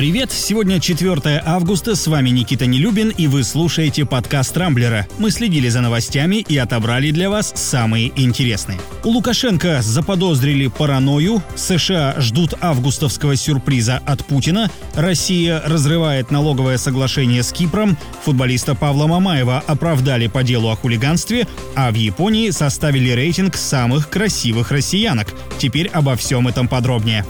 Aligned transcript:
Привет! 0.00 0.32
Сегодня 0.32 0.80
4 0.80 1.42
августа, 1.44 1.94
с 1.94 2.06
вами 2.06 2.30
Никита 2.30 2.64
Нелюбин, 2.64 3.10
и 3.10 3.26
вы 3.26 3.44
слушаете 3.44 4.06
подкаст 4.06 4.56
«Рамблера». 4.56 5.06
Мы 5.18 5.30
следили 5.30 5.68
за 5.68 5.82
новостями 5.82 6.36
и 6.36 6.56
отобрали 6.56 7.10
для 7.10 7.28
вас 7.28 7.52
самые 7.54 8.10
интересные. 8.16 8.80
У 9.04 9.10
Лукашенко 9.10 9.82
заподозрили 9.82 10.68
паранойю, 10.68 11.42
США 11.54 12.14
ждут 12.16 12.54
августовского 12.62 13.36
сюрприза 13.36 14.00
от 14.06 14.24
Путина, 14.24 14.70
Россия 14.94 15.60
разрывает 15.66 16.30
налоговое 16.30 16.78
соглашение 16.78 17.42
с 17.42 17.52
Кипром, 17.52 17.98
футболиста 18.24 18.74
Павла 18.74 19.06
Мамаева 19.06 19.62
оправдали 19.66 20.28
по 20.28 20.42
делу 20.42 20.70
о 20.70 20.76
хулиганстве, 20.76 21.46
а 21.76 21.90
в 21.90 21.94
Японии 21.94 22.48
составили 22.52 23.10
рейтинг 23.10 23.54
самых 23.54 24.08
красивых 24.08 24.70
россиянок. 24.70 25.28
Теперь 25.58 25.88
обо 25.88 26.16
всем 26.16 26.48
этом 26.48 26.68
подробнее. 26.68 27.26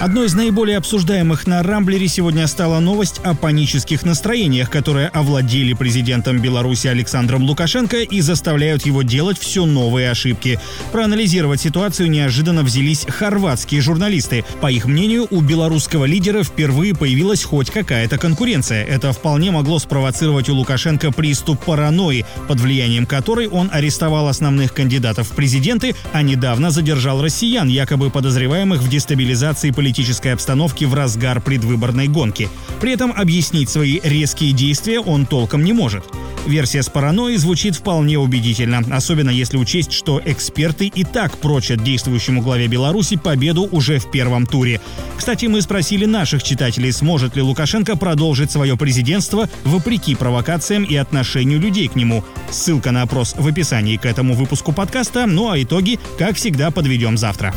Одной 0.00 0.26
из 0.26 0.34
наиболее 0.34 0.78
обсуждаемых 0.78 1.46
на 1.46 1.62
Рамблере 1.62 2.08
сегодня 2.08 2.46
стала 2.46 2.80
новость 2.80 3.20
о 3.24 3.34
панических 3.34 4.04
настроениях, 4.04 4.68
которые 4.68 5.08
овладели 5.08 5.74
президентом 5.74 6.40
Беларуси 6.40 6.88
Александром 6.88 7.44
Лукашенко 7.44 7.98
и 7.98 8.20
заставляют 8.20 8.84
его 8.84 9.02
делать 9.02 9.38
все 9.38 9.64
новые 9.64 10.10
ошибки. 10.10 10.58
Проанализировать 10.90 11.60
ситуацию 11.60 12.10
неожиданно 12.10 12.62
взялись 12.62 13.06
хорватские 13.06 13.80
журналисты. 13.80 14.44
По 14.60 14.70
их 14.70 14.86
мнению, 14.86 15.28
у 15.30 15.40
белорусского 15.40 16.04
лидера 16.04 16.42
впервые 16.42 16.94
появилась 16.94 17.44
хоть 17.44 17.70
какая-то 17.70 18.18
конкуренция. 18.18 18.84
Это 18.84 19.12
вполне 19.12 19.50
могло 19.52 19.78
спровоцировать 19.78 20.48
у 20.48 20.54
Лукашенко 20.54 21.12
приступ 21.12 21.64
паранойи, 21.64 22.26
под 22.48 22.60
влиянием 22.60 23.06
которой 23.06 23.46
он 23.46 23.70
арестовал 23.72 24.28
основных 24.28 24.74
кандидатов 24.74 25.28
в 25.28 25.34
президенты, 25.36 25.94
а 26.12 26.22
недавно 26.22 26.70
задержал 26.70 27.22
россиян, 27.22 27.68
якобы 27.68 28.10
подозреваемых 28.10 28.80
в 28.80 28.88
дестабилизации 28.88 29.70
политической 29.82 30.32
обстановки 30.32 30.84
в 30.84 30.94
разгар 30.94 31.40
предвыборной 31.40 32.06
гонки. 32.06 32.48
При 32.80 32.92
этом 32.92 33.10
объяснить 33.10 33.68
свои 33.68 33.98
резкие 34.04 34.52
действия 34.52 35.00
он 35.00 35.26
толком 35.26 35.64
не 35.64 35.72
может. 35.72 36.04
Версия 36.46 36.84
с 36.84 36.88
паранойей 36.88 37.36
звучит 37.36 37.74
вполне 37.74 38.16
убедительно, 38.16 38.84
особенно 38.92 39.30
если 39.30 39.56
учесть, 39.56 39.90
что 39.90 40.22
эксперты 40.24 40.86
и 40.86 41.02
так 41.02 41.36
прочат 41.38 41.82
действующему 41.82 42.42
главе 42.42 42.68
Беларуси 42.68 43.16
победу 43.16 43.68
уже 43.72 43.98
в 43.98 44.08
первом 44.08 44.46
туре. 44.46 44.80
Кстати, 45.16 45.46
мы 45.46 45.60
спросили 45.62 46.04
наших 46.04 46.44
читателей, 46.44 46.92
сможет 46.92 47.34
ли 47.34 47.42
Лукашенко 47.42 47.96
продолжить 47.96 48.52
свое 48.52 48.76
президентство 48.76 49.48
вопреки 49.64 50.14
провокациям 50.14 50.84
и 50.84 50.94
отношению 50.94 51.58
людей 51.58 51.88
к 51.88 51.96
нему. 51.96 52.22
Ссылка 52.52 52.92
на 52.92 53.02
опрос 53.02 53.34
в 53.36 53.44
описании 53.48 53.96
к 53.96 54.06
этому 54.06 54.34
выпуску 54.34 54.72
подкаста, 54.72 55.26
ну 55.26 55.50
а 55.50 55.60
итоги, 55.60 55.98
как 56.20 56.36
всегда, 56.36 56.70
подведем 56.70 57.18
завтра. 57.18 57.52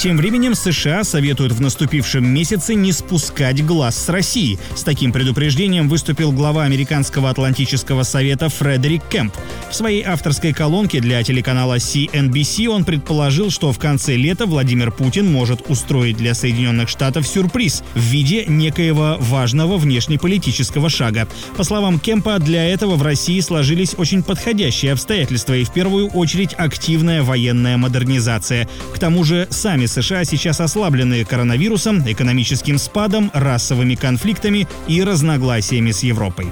Тем 0.00 0.16
временем 0.16 0.54
США 0.54 1.04
советуют 1.04 1.52
в 1.52 1.60
наступившем 1.60 2.26
месяце 2.26 2.74
не 2.74 2.90
спускать 2.90 3.62
глаз 3.62 4.02
с 4.02 4.08
России. 4.08 4.58
С 4.74 4.82
таким 4.82 5.12
предупреждением 5.12 5.90
выступил 5.90 6.32
глава 6.32 6.64
Американского 6.64 7.28
Атлантического 7.28 8.02
совета 8.04 8.48
Фредерик 8.48 9.02
Кэмп. 9.10 9.34
В 9.70 9.74
своей 9.74 10.02
авторской 10.02 10.52
колонке 10.52 11.00
для 11.00 11.22
телеканала 11.22 11.76
CNBC 11.76 12.66
он 12.66 12.84
предположил, 12.84 13.50
что 13.50 13.72
в 13.72 13.78
конце 13.78 14.16
лета 14.16 14.46
Владимир 14.46 14.90
Путин 14.90 15.30
может 15.30 15.70
устроить 15.70 16.16
для 16.16 16.34
Соединенных 16.34 16.88
Штатов 16.88 17.24
сюрприз 17.24 17.84
в 17.94 18.00
виде 18.00 18.44
некоего 18.46 19.16
важного 19.20 19.78
внешнеполитического 19.78 20.90
шага. 20.90 21.28
По 21.56 21.62
словам 21.62 22.00
Кемпа, 22.00 22.40
для 22.40 22.66
этого 22.66 22.96
в 22.96 23.02
России 23.02 23.38
сложились 23.38 23.94
очень 23.96 24.24
подходящие 24.24 24.92
обстоятельства 24.92 25.54
и 25.54 25.64
в 25.64 25.72
первую 25.72 26.08
очередь 26.08 26.52
активная 26.54 27.22
военная 27.22 27.76
модернизация. 27.76 28.68
К 28.92 28.98
тому 28.98 29.22
же 29.22 29.46
сами 29.50 29.86
США 29.86 30.24
сейчас 30.24 30.60
ослаблены 30.60 31.24
коронавирусом, 31.24 32.02
экономическим 32.10 32.76
спадом, 32.76 33.30
расовыми 33.32 33.94
конфликтами 33.94 34.66
и 34.88 35.00
разногласиями 35.04 35.92
с 35.92 36.02
Европой. 36.02 36.48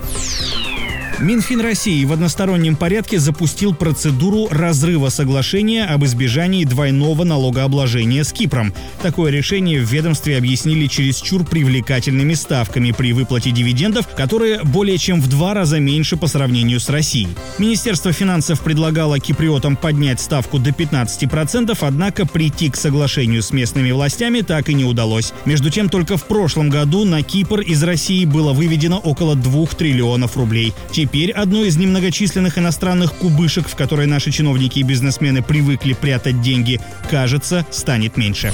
Минфин 1.21 1.61
России 1.61 2.05
в 2.05 2.13
одностороннем 2.13 2.77
порядке 2.77 3.19
запустил 3.19 3.75
процедуру 3.75 4.47
разрыва 4.53 5.09
соглашения 5.09 5.85
об 5.85 6.05
избежании 6.05 6.65
двойного 6.65 7.25
налогообложения 7.25 8.23
с 8.23 8.33
Кипром. 8.33 8.73
Такое 9.03 9.33
решение 9.33 9.81
в 9.81 9.93
ведомстве 9.93 10.39
объяснили 10.39 10.87
чересчур 10.87 11.45
привлекательными 11.45 12.35
ставками 12.35 12.93
при 12.93 13.13
выплате 13.13 13.51
дивидендов, 13.51 14.07
которые 14.15 14.63
более 14.63 14.97
чем 14.97 15.21
в 15.21 15.29
два 15.29 15.55
раза 15.55 15.81
меньше 15.81 16.17
по 16.17 16.29
сравнению 16.29 16.79
с 16.79 16.89
Россией. 16.89 17.31
Министерство 17.59 18.13
финансов 18.13 18.61
предлагало 18.61 19.19
киприотам 19.19 19.75
поднять 19.75 20.21
ставку 20.21 20.61
до 20.61 20.71
15%, 20.71 21.77
однако 21.81 22.27
прийти 22.27 22.71
к 22.71 22.77
соглашению 22.77 23.43
с 23.43 23.51
местными 23.51 23.91
властями 23.91 24.43
так 24.43 24.69
и 24.69 24.75
не 24.75 24.85
удалось. 24.85 25.33
Между 25.47 25.69
тем, 25.71 25.89
только 25.89 26.17
в 26.17 26.29
прошлом 26.29 26.71
году 26.71 27.05
на 27.05 27.25
Кипр 27.25 27.59
из 27.59 27.83
России 27.83 28.25
было 28.25 28.53
выведено 28.53 28.99
около 28.99 29.35
2 29.35 29.67
триллионов 29.77 30.37
рублей. 30.37 30.73
Теперь 30.93 31.08
одной 31.33 31.69
из 31.69 31.77
немногочисленных 31.77 32.59
иностранных 32.59 33.15
кубышек, 33.15 33.69
в 33.69 33.77
которой 33.77 34.07
наши 34.07 34.31
чиновники 34.31 34.81
и 34.81 34.83
бизнесмены 34.83 35.43
привыкли 35.43 35.95
прятать 35.95 36.41
деньги, 36.43 36.81
кажется, 37.11 37.67
станет 37.71 38.17
меньше. 38.17 38.53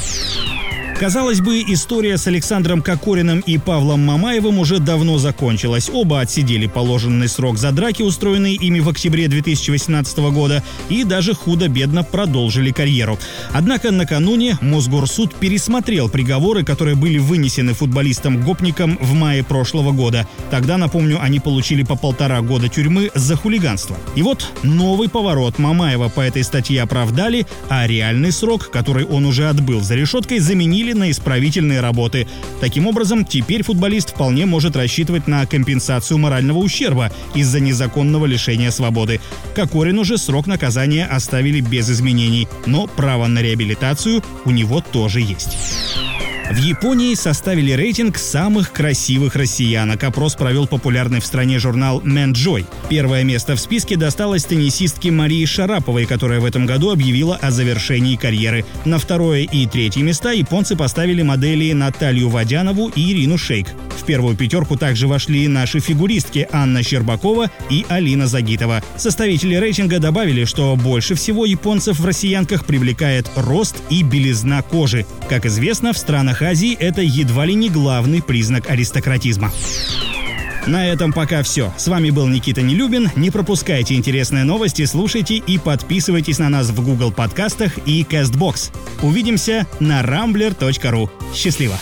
Казалось 0.98 1.40
бы, 1.40 1.60
история 1.66 2.16
с 2.16 2.28
Александром 2.28 2.80
Кокориным 2.80 3.40
и 3.40 3.58
Павлом 3.58 4.00
Мамаевым 4.00 4.60
уже 4.60 4.78
давно 4.78 5.18
закончилась. 5.18 5.90
Оба 5.92 6.20
отсидели 6.20 6.68
положенный 6.68 7.28
срок 7.28 7.58
за 7.58 7.72
драки, 7.72 8.02
устроенные 8.02 8.54
ими 8.54 8.78
в 8.78 8.88
октябре 8.88 9.26
2018 9.26 10.18
года, 10.32 10.62
и 10.88 11.02
даже 11.02 11.34
худо-бедно 11.34 12.04
продолжили 12.04 12.70
карьеру. 12.70 13.18
Однако 13.52 13.90
накануне 13.90 14.56
Мосгорсуд 14.60 15.34
пересмотрел 15.34 16.08
приговоры, 16.08 16.64
которые 16.64 16.94
были 16.94 17.18
вынесены 17.18 17.74
футболистам-гопникам 17.74 18.96
в 19.00 19.14
мае 19.14 19.42
прошлого 19.42 19.90
года. 19.90 20.28
Тогда, 20.52 20.78
напомню, 20.78 21.18
они 21.20 21.40
получили 21.40 21.82
по 21.82 21.96
полтора 21.96 22.40
года 22.40 22.68
тюрьмы 22.68 23.10
за 23.16 23.34
хулиганство. 23.34 23.96
И 24.14 24.22
вот 24.22 24.46
новый 24.62 25.08
поворот. 25.08 25.58
Мамаева 25.58 26.08
по 26.08 26.20
этой 26.20 26.44
статье 26.44 26.80
оправдали, 26.82 27.48
а 27.68 27.84
реальный 27.88 28.30
срок, 28.30 28.70
который 28.70 29.04
он 29.04 29.26
уже 29.26 29.48
отбыл 29.48 29.80
за 29.80 29.96
решеткой, 29.96 30.38
заменили 30.38 30.83
заменили 30.84 30.92
на 30.92 31.10
исправительные 31.10 31.80
работы. 31.80 32.26
Таким 32.60 32.86
образом, 32.86 33.24
теперь 33.24 33.62
футболист 33.62 34.10
вполне 34.10 34.46
может 34.46 34.76
рассчитывать 34.76 35.26
на 35.26 35.46
компенсацию 35.46 36.18
морального 36.18 36.58
ущерба 36.58 37.10
из-за 37.34 37.60
незаконного 37.60 38.26
лишения 38.26 38.70
свободы. 38.70 39.20
Кокорину 39.54 40.04
же 40.04 40.18
срок 40.18 40.46
наказания 40.46 41.06
оставили 41.06 41.60
без 41.60 41.90
изменений, 41.90 42.48
но 42.66 42.86
право 42.86 43.26
на 43.26 43.40
реабилитацию 43.40 44.22
у 44.44 44.50
него 44.50 44.80
тоже 44.80 45.20
есть. 45.20 45.56
В 46.50 46.56
Японии 46.58 47.14
составили 47.14 47.72
рейтинг 47.72 48.18
самых 48.18 48.70
красивых 48.70 49.34
россиянок. 49.34 50.04
Опрос 50.04 50.34
провел 50.34 50.66
популярный 50.66 51.20
в 51.20 51.26
стране 51.26 51.58
журнал 51.58 52.02
Man 52.02 52.32
Joy. 52.32 52.66
Первое 52.90 53.24
место 53.24 53.56
в 53.56 53.60
списке 53.60 53.96
досталось 53.96 54.44
теннисистке 54.44 55.10
Марии 55.10 55.46
Шараповой, 55.46 56.04
которая 56.04 56.40
в 56.40 56.44
этом 56.44 56.66
году 56.66 56.90
объявила 56.90 57.36
о 57.36 57.50
завершении 57.50 58.16
карьеры. 58.16 58.66
На 58.84 58.98
второе 58.98 59.40
и 59.40 59.66
третье 59.66 60.02
места 60.02 60.32
японцы 60.32 60.76
поставили 60.76 61.22
модели 61.22 61.72
Наталью 61.72 62.28
Водянову 62.28 62.88
и 62.88 63.12
Ирину 63.12 63.38
Шейк. 63.38 63.68
В 63.98 64.04
первую 64.06 64.36
пятерку 64.36 64.76
также 64.76 65.08
вошли 65.08 65.48
наши 65.48 65.80
фигуристки 65.80 66.46
Анна 66.52 66.82
Щербакова 66.82 67.50
и 67.70 67.86
Алина 67.88 68.26
Загитова. 68.26 68.82
Составители 68.98 69.54
рейтинга 69.54 69.98
добавили, 69.98 70.44
что 70.44 70.76
больше 70.76 71.14
всего 71.14 71.46
японцев 71.46 71.98
в 71.98 72.04
россиянках 72.04 72.66
привлекает 72.66 73.30
рост 73.34 73.76
и 73.88 74.02
белизна 74.02 74.60
кожи. 74.60 75.06
Как 75.30 75.46
известно, 75.46 75.94
в 75.94 75.98
странах 76.34 76.42
Азии 76.42 76.76
это 76.78 77.00
едва 77.02 77.46
ли 77.46 77.54
не 77.54 77.70
главный 77.70 78.22
признак 78.22 78.70
аристократизма. 78.70 79.52
На 80.66 80.86
этом 80.86 81.12
пока 81.12 81.42
все. 81.42 81.72
С 81.76 81.88
вами 81.88 82.10
был 82.10 82.26
Никита 82.26 82.62
Нелюбин. 82.62 83.10
Не 83.16 83.30
пропускайте 83.30 83.94
интересные 83.94 84.44
новости, 84.44 84.86
слушайте 84.86 85.36
и 85.36 85.58
подписывайтесь 85.58 86.38
на 86.38 86.48
нас 86.48 86.70
в 86.70 86.82
Google 86.82 87.12
подкастах 87.12 87.78
и 87.86 88.02
CastBox. 88.02 88.72
Увидимся 89.02 89.66
на 89.78 90.00
rambler.ru. 90.02 91.10
Счастливо! 91.34 91.78